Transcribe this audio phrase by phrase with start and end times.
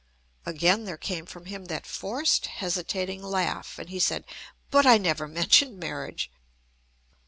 [0.47, 4.25] Again there came from him that forced, hesitating laugh, and he said:
[4.71, 6.31] "But I never mentioned marriage."